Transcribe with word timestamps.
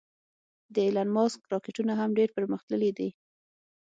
د 0.73 0.75
ایلان 0.85 1.09
ماسک 1.15 1.39
راکټونه 1.53 1.93
هم 1.99 2.09
ډېر 2.19 2.29
پرمختللې 2.37 2.91
دې 2.97 3.09